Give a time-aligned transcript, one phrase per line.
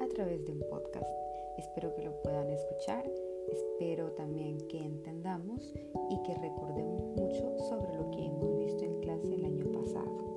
[0.00, 1.06] a través de un podcast.
[1.56, 3.08] Espero que lo puedan escuchar,
[3.48, 5.72] espero también que entendamos
[6.10, 10.29] y que recordemos mucho sobre lo que hemos visto en clase el año pasado.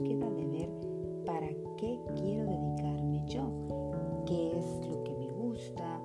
[0.00, 0.70] Búsqueda de ver
[1.26, 3.50] para qué quiero dedicarme yo,
[4.26, 6.00] qué es lo que me gusta,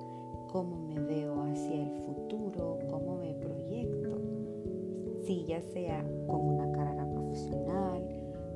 [0.52, 4.20] cómo me veo hacia el futuro, cómo me proyecto.
[5.24, 8.02] Si ya sea como una carrera profesional,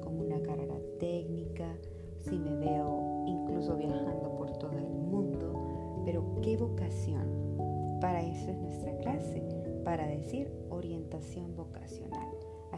[0.02, 1.74] como una carrera técnica,
[2.18, 7.98] si me veo incluso viajando por todo el mundo, pero qué vocación.
[8.00, 9.42] Para eso es nuestra clase,
[9.84, 12.28] para decir orientación vocacional.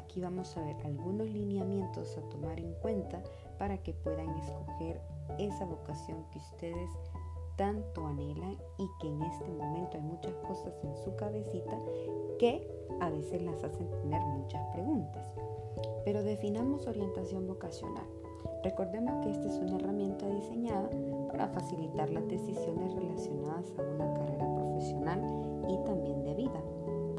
[0.03, 3.23] Aquí vamos a ver algunos lineamientos a tomar en cuenta
[3.59, 5.01] para que puedan escoger
[5.39, 6.91] esa vocación que ustedes
[7.57, 11.79] tanto anhelan y que en este momento hay muchas cosas en su cabecita
[12.39, 12.69] que
[13.01, 15.35] a veces las hacen tener muchas preguntas.
[16.05, 18.07] Pero definamos orientación vocacional.
[18.65, 20.91] Recordemos que esta es una herramienta diseñada
[21.31, 25.21] para facilitar las decisiones relacionadas a una carrera profesional
[25.69, 26.61] y también de vida,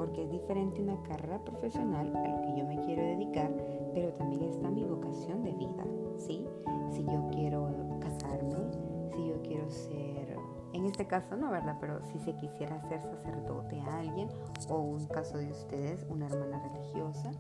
[0.04, 3.50] porque es diferente una carrera profesional a lo que yo me quiero dedicar,
[3.94, 5.86] pero también está mi vocación de vida,
[6.18, 6.46] ¿sí?
[6.92, 7.70] Si yo quiero
[8.02, 8.70] casarme,
[9.16, 10.38] si yo quiero ser,
[10.74, 11.78] en este caso no, ¿verdad?
[11.80, 14.28] Pero si se quisiera ser sacerdote a alguien,
[14.68, 17.32] o un caso de ustedes, una hermana religiosa,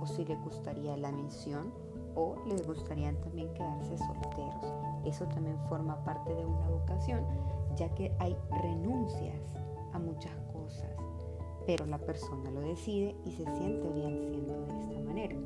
[0.00, 1.70] o si le gustaría la misión,
[2.14, 4.74] o les gustaría también quedarse solteros.
[5.04, 7.26] Eso también forma parte de una vocación,
[7.76, 9.52] ya que hay renuncias
[9.92, 10.96] a muchas cosas,
[11.66, 15.36] pero la persona lo decide y se siente bien siendo de esta manera.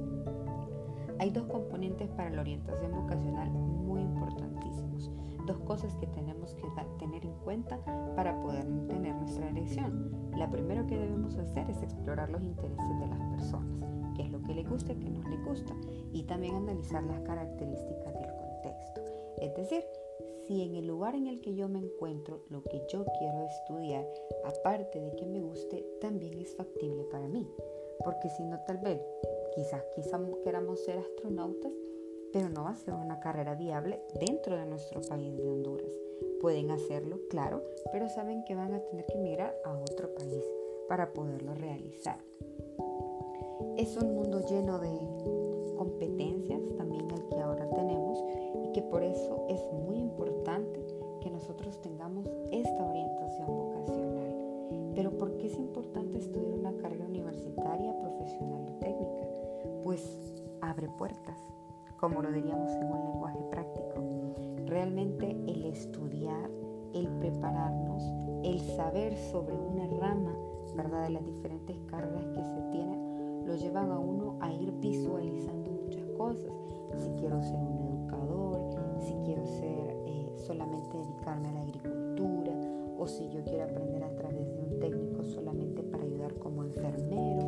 [1.19, 5.11] Hay dos componentes para la orientación vocacional muy importantísimos,
[5.47, 6.63] dos cosas que tenemos que
[6.99, 7.79] tener en cuenta
[8.15, 10.11] para poder tener nuestra elección.
[10.37, 13.85] La primera que debemos hacer es explorar los intereses de las personas,
[14.17, 15.75] qué es lo que le gusta y qué no le gusta,
[16.13, 19.01] y también analizar las características del contexto.
[19.41, 19.85] Es decir,
[20.51, 24.05] si en el lugar en el que yo me encuentro, lo que yo quiero estudiar,
[24.43, 27.49] aparte de que me guste, también es factible para mí.
[28.05, 29.01] Porque si no, tal vez,
[29.55, 31.73] quizás, quizás queramos ser astronautas,
[32.33, 35.93] pero no va a ser una carrera viable dentro de nuestro país de Honduras.
[36.41, 37.63] Pueden hacerlo, claro,
[37.93, 40.45] pero saben que van a tener que emigrar a otro país
[40.89, 42.19] para poderlo realizar.
[43.77, 44.99] Es un mundo lleno de
[45.77, 48.19] competencias también el que ahora tenemos
[48.71, 50.87] y que por eso es muy importante
[51.21, 54.93] que nosotros tengamos esta orientación vocacional.
[54.95, 59.27] Pero ¿por qué es importante estudiar una carrera universitaria, profesional o técnica?
[59.83, 61.39] Pues abre puertas,
[61.99, 63.95] como lo diríamos en un lenguaje práctico.
[64.67, 66.49] Realmente el estudiar,
[66.95, 68.05] el prepararnos,
[68.45, 70.35] el saber sobre una rama,
[70.77, 71.05] ¿verdad?
[71.05, 76.07] De las diferentes carreras que se tienen, lo llevan a uno a ir visualizando muchas
[76.17, 76.53] cosas.
[76.97, 77.70] Si quiero ser
[80.51, 82.53] solamente dedicarme a la agricultura,
[82.99, 87.47] o si yo quiero aprender a través de un técnico solamente para ayudar como enfermero.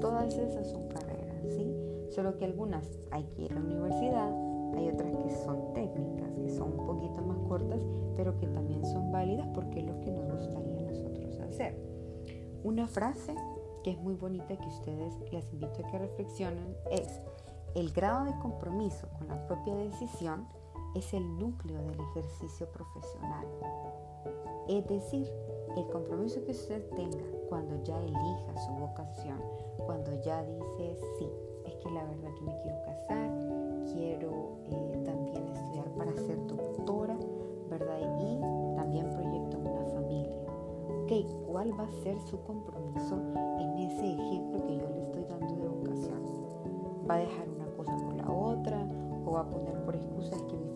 [0.00, 1.74] Todas esas son carreras, ¿sí?
[2.10, 4.30] Solo que algunas hay que ir a la universidad,
[4.76, 7.82] hay otras que son técnicas, que son un poquito más cortas,
[8.14, 11.74] pero que también son válidas porque es lo que nos gustaría a nosotros hacer.
[12.62, 13.34] Una frase
[13.82, 17.20] que es muy bonita que ustedes les invito a que reflexionen es,
[17.74, 20.46] el grado de compromiso con la propia decisión
[20.94, 23.46] es el núcleo del ejercicio profesional.
[24.68, 25.26] Es decir,
[25.76, 29.40] el compromiso que usted tenga cuando ya elija su vocación,
[29.78, 31.28] cuando ya dice, sí,
[31.66, 33.30] es que la verdad que me quiero casar,
[33.92, 37.16] quiero eh, también estudiar para ser doctora,
[37.68, 37.98] ¿verdad?
[37.98, 40.36] Y también proyecto una familia.
[41.02, 43.16] Ok, ¿cuál va a ser su compromiso
[43.58, 46.22] en ese ejemplo que yo le estoy dando de vocación?
[47.08, 48.88] ¿Va a dejar una cosa por la otra?
[49.24, 50.69] ¿O va a poner por excusas que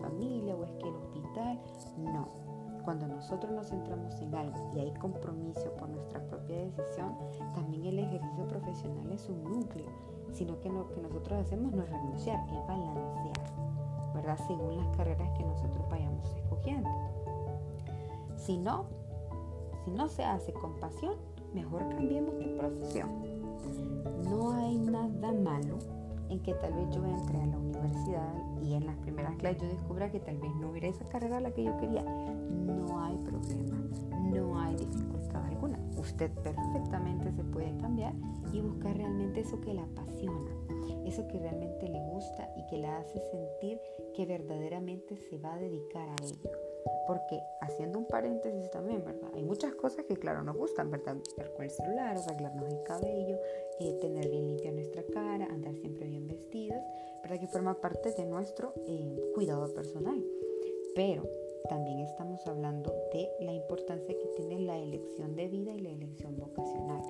[2.85, 7.15] Cuando nosotros nos centramos en algo y hay compromiso por nuestra propia decisión,
[7.55, 9.87] también el ejercicio profesional es un núcleo,
[10.31, 14.37] sino que lo que nosotros hacemos no es renunciar, es balancear, ¿verdad?
[14.45, 16.89] Según las carreras que nosotros vayamos escogiendo.
[18.37, 18.85] Si no,
[19.83, 21.15] si no se hace con pasión,
[21.55, 23.09] mejor cambiemos de profesión.
[24.29, 25.31] No hay nada
[26.45, 30.11] que tal vez yo entre a la universidad y en las primeras clases yo descubra
[30.11, 32.03] que tal vez no hubiera esa carrera a la que yo quería.
[32.03, 33.81] No hay problema.
[34.31, 35.79] no hay dificultad alguna.
[35.97, 38.13] Usted perfectamente se puede cambiar
[38.53, 40.51] y buscar realmente eso que la apasiona,
[41.05, 43.79] eso que realmente le gusta y que la hace sentir
[44.13, 46.74] que verdaderamente se va a dedicar a ello.
[47.07, 49.29] Porque haciendo un paréntesis también, ¿verdad?
[49.33, 51.17] Hay muchas cosas que claro nos gustan, ¿verdad?
[51.37, 53.39] Ver con el celular, arreglarnos el cabello,
[53.79, 56.83] eh, tener bien limpia nuestra cara, andar siempre bien vestidas,
[57.21, 57.39] ¿verdad?
[57.39, 60.23] Que forma parte de nuestro eh, cuidado personal.
[60.95, 61.23] Pero
[61.69, 66.37] también estamos hablando de la importancia que tiene la elección de vida y la elección
[66.37, 67.01] vocacional.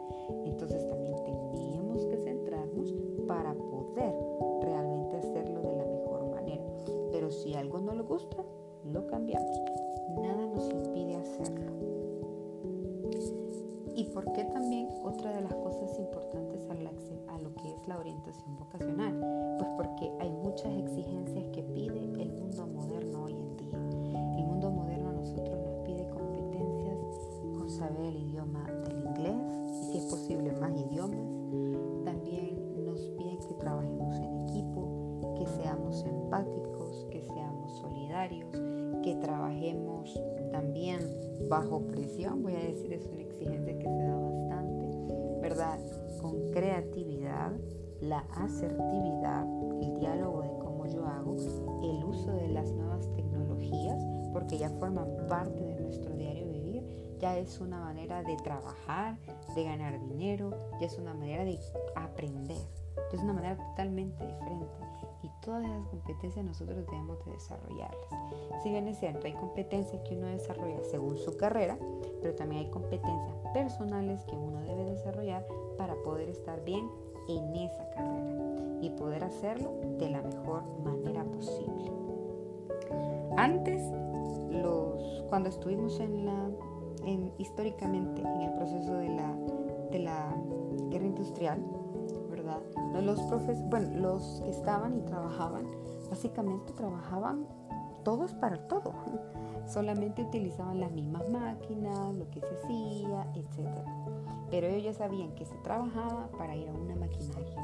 [0.46, 2.94] Entonces también tenemos que centrarnos
[3.28, 4.14] para poder
[4.62, 6.64] realmente hacerlo de la mejor manera.
[7.12, 8.44] Pero si algo no le gusta,
[8.86, 9.65] lo cambiamos.
[35.76, 38.50] Seamos empáticos, que seamos solidarios,
[39.04, 41.00] que trabajemos también
[41.50, 44.88] bajo presión, voy a decir, es una exigencia que se da bastante,
[45.42, 45.80] ¿verdad?
[46.22, 47.52] Con creatividad,
[48.00, 49.46] la asertividad,
[49.82, 51.36] el diálogo de cómo yo hago,
[51.84, 54.02] el uso de las nuevas tecnologías,
[54.32, 59.18] porque ya forman parte de nuestro diario vivir, ya es una manera de trabajar,
[59.54, 61.60] de ganar dinero, ya es una manera de
[61.96, 62.64] aprender,
[63.12, 64.86] ya es una manera totalmente diferente
[65.26, 68.10] y todas esas competencias nosotros debemos de desarrollarlas.
[68.64, 71.78] Si bien es cierto, hay competencias que uno desarrolla según su carrera,
[72.22, 75.46] pero también hay competencias personales que uno debe desarrollar
[75.78, 76.90] para poder estar bien
[77.30, 81.92] en esa carrera y poder hacerlo de la mejor manera posible.
[83.38, 83.82] Antes,
[84.50, 86.50] los, cuando estuvimos en la,
[87.06, 89.36] en, históricamente en el proceso de la,
[89.92, 90.36] de la
[90.90, 91.60] guerra industrial,
[93.02, 95.66] los profes, bueno, los que estaban y trabajaban,
[96.10, 97.48] básicamente trabajaban
[98.04, 98.94] todos para todo.
[99.68, 103.68] Solamente utilizaban las mismas máquinas, lo que se hacía, etc.
[104.52, 107.56] Pero ellos ya sabían que se trabajaba para ir a una maquinaria.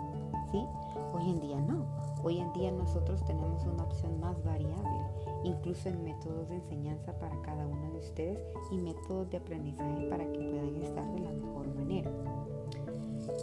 [0.52, 0.66] ¿sí?
[1.14, 1.86] Hoy en día no.
[2.24, 5.00] Hoy en día nosotros tenemos una opción más variable,
[5.44, 8.40] incluso en métodos de enseñanza para cada uno de ustedes
[8.72, 12.12] y métodos de aprendizaje para que puedan estar de la mejor manera.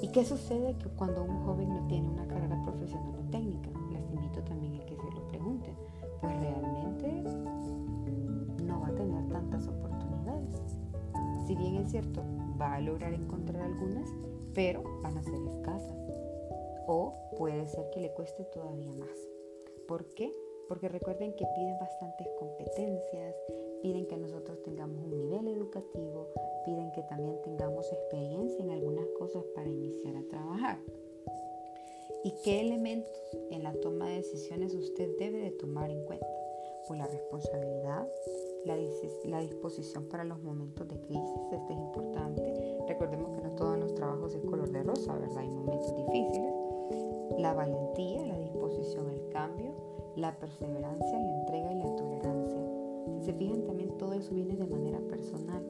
[0.03, 3.71] ¿Y qué sucede que cuando un joven no tiene una carrera profesional o técnica?
[3.91, 5.75] Les invito también a que se lo pregunten.
[6.21, 7.23] Pues realmente
[8.65, 10.57] no va a tener tantas oportunidades.
[11.47, 12.23] Si bien es cierto,
[12.61, 14.09] va a lograr encontrar algunas,
[14.55, 15.97] pero van a ser escasas.
[16.87, 19.29] O puede ser que le cueste todavía más.
[19.87, 20.33] ¿Por qué?
[20.69, 23.35] Porque recuerden que piden bastantes competencias,
[23.83, 26.29] piden que nosotros tengamos un nivel educativo,
[26.65, 30.79] piden que también tengamos experiencia en algunas cosas para iniciar a trabajar.
[32.25, 33.13] ¿Y qué elementos
[33.51, 36.27] en la toma de decisiones usted debe de tomar en cuenta?
[36.87, 38.09] Pues la responsabilidad,
[38.65, 38.77] la,
[39.25, 42.79] la disposición para los momentos de crisis, este es importante.
[42.89, 45.39] Recordemos que no todos los trabajos es color de rosa, ¿verdad?
[45.39, 46.53] Hay momentos difíciles.
[47.39, 49.73] La valentía, la disposición al cambio,
[50.17, 52.18] la perseverancia, la entrega y la tolerancia.
[53.29, 55.63] Se fijan también todo eso viene de manera personal.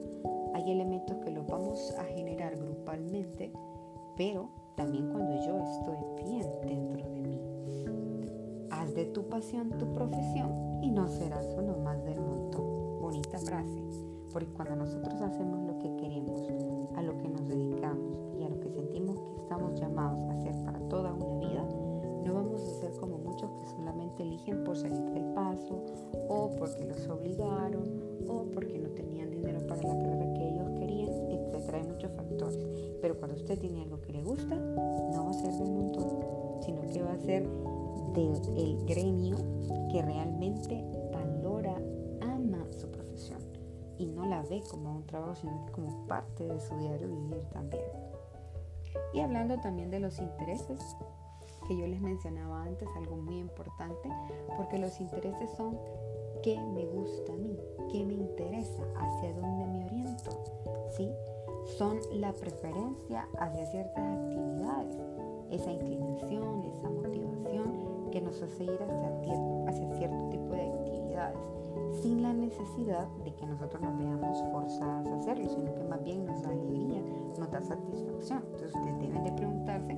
[0.53, 3.51] Hay elementos que los vamos a generar grupalmente,
[4.15, 7.41] pero también cuando yo estoy bien dentro de mí.
[8.71, 13.01] Haz de tu pasión tu profesión y no serás uno más del montón.
[13.01, 13.83] Bonita frase,
[14.31, 16.39] porque cuando nosotros hacemos lo que queremos,
[16.95, 20.55] a lo que nos dedicamos y a lo que sentimos que estamos llamados a hacer
[20.63, 21.67] para toda una vida,
[22.23, 25.85] no vamos a ser como muchos que solamente eligen por salir del paso
[26.27, 31.09] o porque los obligaron o porque no tenían dinero para la carrera que ellos querían,
[31.31, 31.73] etc.
[31.73, 32.67] Hay muchos factores.
[33.01, 36.81] Pero cuando usted tiene algo que le gusta, no va a ser del montón, sino
[36.81, 37.47] que va a ser
[38.13, 39.37] del gremio
[39.91, 40.83] que realmente
[41.13, 41.75] valora,
[42.21, 43.39] ama su profesión
[43.97, 47.43] y no la ve como un trabajo, sino que como parte de su diario vivir
[47.45, 47.83] también.
[49.13, 50.79] Y hablando también de los intereses,
[51.69, 54.09] que yo les mencionaba antes, algo muy importante,
[54.57, 55.77] porque los intereses son
[56.41, 57.55] qué me gusta a mí,
[57.91, 60.31] qué me interesa, hacia dónde me oriento,
[60.89, 61.11] ¿sí?
[61.77, 64.97] Son la preferencia hacia ciertas actividades,
[65.51, 71.37] esa inclinación, esa motivación que nos hace ir hacia, hacia cierto tipo de actividades,
[72.01, 76.25] sin la necesidad de que nosotros nos veamos forzadas a hacerlo, sino que más bien
[76.25, 77.03] nos da alegría,
[77.37, 78.43] nos da satisfacción.
[78.53, 79.97] Entonces ustedes deben de preguntarse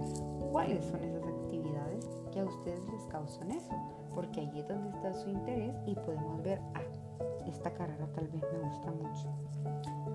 [0.51, 1.10] cuáles son esas
[2.31, 3.71] que a ustedes les causan eso,
[4.15, 6.81] porque allí es donde está su interés y podemos ver, ah,
[7.47, 9.29] esta carrera tal vez me gusta mucho.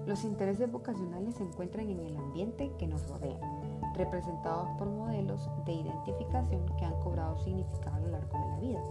[0.07, 3.41] Los intereses vocacionales se encuentran en el ambiente que nos rodea,
[3.95, 8.83] representados por modelos de identificación que han cobrado significado a lo largo de la vida.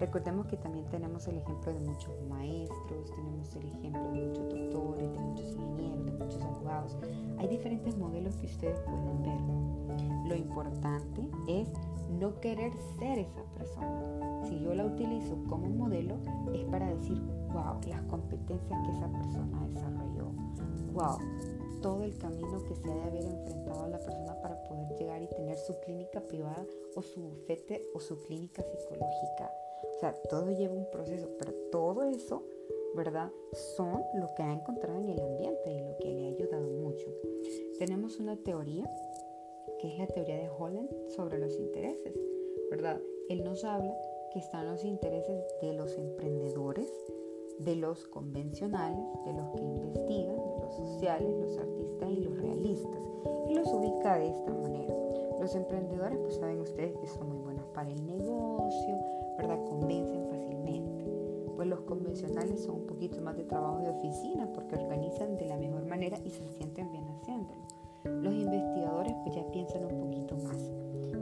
[0.00, 5.12] Recordemos que también tenemos el ejemplo de muchos maestros, tenemos el ejemplo de muchos doctores,
[5.12, 6.98] de muchos ingenieros, de muchos abogados.
[7.38, 10.26] Hay diferentes modelos que ustedes pueden ver.
[10.26, 11.68] Lo importante es
[12.22, 14.46] no querer ser esa persona.
[14.46, 16.14] Si yo la utilizo como modelo
[16.54, 17.20] es para decir,
[17.52, 20.30] wow, las competencias que esa persona desarrolló,
[20.92, 21.18] wow,
[21.82, 25.20] todo el camino que se ha de haber enfrentado a la persona para poder llegar
[25.20, 26.64] y tener su clínica privada
[26.94, 29.50] o su bufete o su clínica psicológica.
[29.96, 32.44] O sea, todo lleva un proceso, pero todo eso,
[32.94, 33.32] ¿verdad?
[33.76, 37.08] Son lo que ha encontrado en el ambiente y lo que le ha ayudado mucho.
[37.80, 38.88] Tenemos una teoría
[39.82, 42.14] que es la teoría de Holland sobre los intereses,
[42.70, 43.00] ¿verdad?
[43.28, 43.92] Él nos habla
[44.32, 46.88] que están los intereses de los emprendedores,
[47.58, 53.02] de los convencionales, de los que investigan, de los sociales, los artistas y los realistas.
[53.48, 54.94] Y los ubica de esta manera.
[55.40, 58.96] Los emprendedores, pues saben ustedes que son muy buenos para el negocio,
[59.36, 59.58] ¿verdad?
[59.64, 61.04] Convencen fácilmente.
[61.56, 65.56] Pues los convencionales son un poquito más de trabajo de oficina porque organizan de la
[65.56, 67.81] mejor manera y se sienten bien haciéndolo.
[68.04, 70.70] Los investigadores pues ya piensan un poquito más,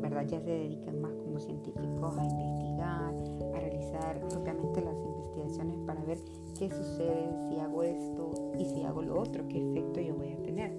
[0.01, 0.27] ¿verdad?
[0.27, 3.15] Ya se dedican más como científicos a investigar,
[3.55, 6.19] a realizar propiamente las investigaciones para ver
[6.59, 10.43] qué sucede si hago esto y si hago lo otro, qué efecto yo voy a
[10.43, 10.73] tener.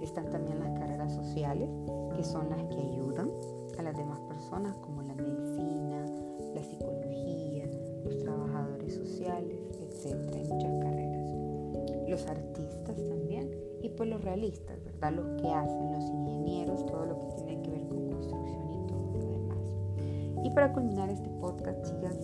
[0.00, 1.68] Están también las carreras sociales,
[2.14, 3.30] que son las que ayudan
[3.78, 6.06] a las demás personas, como la medicina,
[6.54, 7.68] la psicología,
[8.04, 10.14] los trabajadores sociales, etc.
[10.34, 12.08] Hay muchas carreras.
[12.08, 13.50] Los artistas también
[13.82, 15.22] y pues los realistas, ¿verdad?
[15.22, 19.12] Los que hacen, los ingenieros, todo lo que tiene que ver con construcción y todo
[19.12, 20.44] lo demás.
[20.44, 22.16] Y para culminar este podcast, chicas,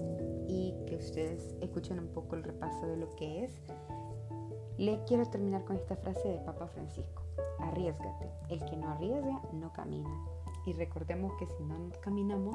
[0.47, 3.61] y que ustedes escuchen un poco el repaso de lo que es,
[4.79, 7.23] le quiero terminar con esta frase de Papa Francisco.
[7.59, 8.31] Arriesgate.
[8.49, 10.11] El que no arriesga no camina.
[10.65, 12.55] Y recordemos que si no caminamos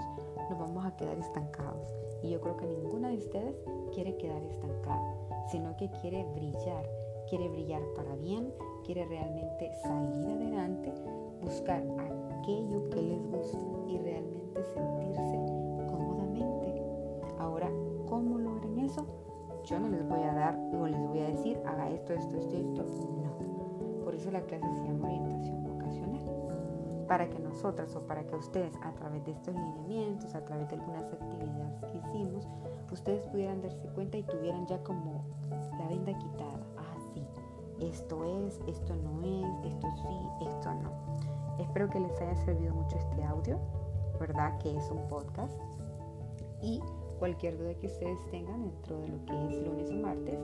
[0.49, 1.89] nos vamos a quedar estancados.
[2.21, 3.55] Y yo creo que ninguna de ustedes
[3.93, 5.15] quiere quedar estancada,
[5.51, 7.02] sino que quiere brillar.
[7.33, 8.53] Quiere brillar para bien,
[8.85, 10.93] quiere realmente salir adelante,
[11.41, 11.81] buscar
[12.39, 15.39] aquello que les gusta y realmente sentirse
[15.89, 16.83] cómodamente.
[17.39, 17.71] Ahora,
[18.07, 19.07] ¿cómo logran eso?
[19.63, 22.55] Yo no les voy a dar o les voy a decir, haga esto, esto, esto,
[22.55, 22.83] esto.
[22.83, 24.03] No.
[24.03, 26.21] Por eso la clase se llama orientación vocacional.
[27.07, 30.75] Para que nosotras o para que ustedes a través de estos lineamientos, a través de
[30.75, 32.47] algunas actividades que hicimos,
[32.91, 35.23] ustedes pudieran darse cuenta y tuvieran ya como
[35.79, 36.52] la venda quitada
[37.87, 40.91] esto es, esto no es, esto sí, esto no.
[41.59, 43.59] Espero que les haya servido mucho este audio,
[44.19, 44.57] ¿verdad?
[44.59, 45.53] Que es un podcast.
[46.61, 46.79] Y
[47.19, 50.39] cualquier duda que ustedes tengan dentro de lo que es lunes o martes,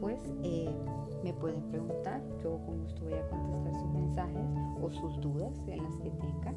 [0.00, 0.74] pues eh,
[1.22, 2.22] me pueden preguntar.
[2.42, 4.46] Yo con gusto voy a contestar sus mensajes
[4.80, 6.56] o sus dudas en las que tengan.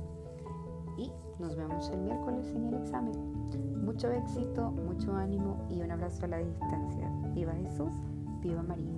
[0.98, 3.84] Y nos vemos el miércoles en el examen.
[3.84, 7.10] Mucho éxito, mucho ánimo y un abrazo a la distancia.
[7.34, 7.94] Viva Jesús,
[8.42, 8.97] viva María.